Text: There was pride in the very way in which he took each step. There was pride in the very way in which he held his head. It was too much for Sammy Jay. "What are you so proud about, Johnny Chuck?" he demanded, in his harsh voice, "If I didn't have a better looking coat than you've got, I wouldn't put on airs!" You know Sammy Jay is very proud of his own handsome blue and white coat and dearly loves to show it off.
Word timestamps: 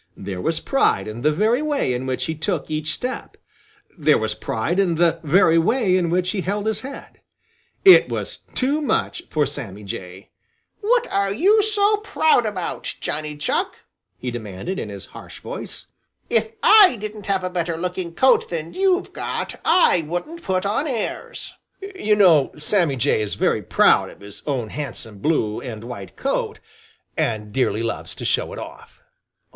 There 0.17 0.41
was 0.41 0.59
pride 0.59 1.07
in 1.07 1.21
the 1.21 1.31
very 1.31 1.61
way 1.61 1.93
in 1.93 2.07
which 2.07 2.25
he 2.25 2.33
took 2.33 2.71
each 2.71 2.89
step. 2.91 3.37
There 3.95 4.17
was 4.17 4.33
pride 4.33 4.79
in 4.79 4.95
the 4.95 5.19
very 5.21 5.59
way 5.59 5.95
in 5.95 6.09
which 6.09 6.31
he 6.31 6.41
held 6.41 6.65
his 6.65 6.81
head. 6.81 7.21
It 7.85 8.09
was 8.09 8.39
too 8.55 8.81
much 8.81 9.21
for 9.29 9.45
Sammy 9.45 9.83
Jay. 9.83 10.31
"What 10.79 11.05
are 11.11 11.31
you 11.31 11.61
so 11.61 11.97
proud 11.97 12.47
about, 12.47 12.95
Johnny 12.99 13.37
Chuck?" 13.37 13.75
he 14.17 14.31
demanded, 14.31 14.79
in 14.79 14.89
his 14.89 15.05
harsh 15.13 15.39
voice, 15.39 15.85
"If 16.31 16.49
I 16.63 16.95
didn't 16.95 17.27
have 17.27 17.43
a 17.43 17.49
better 17.51 17.77
looking 17.77 18.15
coat 18.15 18.49
than 18.49 18.73
you've 18.73 19.13
got, 19.13 19.61
I 19.63 20.01
wouldn't 20.07 20.41
put 20.41 20.65
on 20.65 20.87
airs!" 20.87 21.53
You 21.79 22.15
know 22.15 22.53
Sammy 22.57 22.95
Jay 22.95 23.21
is 23.21 23.35
very 23.35 23.61
proud 23.61 24.09
of 24.09 24.21
his 24.21 24.41
own 24.47 24.69
handsome 24.69 25.19
blue 25.19 25.61
and 25.61 25.83
white 25.83 26.17
coat 26.17 26.57
and 27.15 27.53
dearly 27.53 27.83
loves 27.83 28.15
to 28.15 28.25
show 28.25 28.51
it 28.51 28.57
off. 28.57 29.03